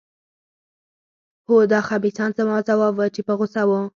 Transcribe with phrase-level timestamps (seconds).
[1.49, 2.29] هو، دا خبیثان.
[2.39, 3.81] زما ځواب و، چې په غوسه وو.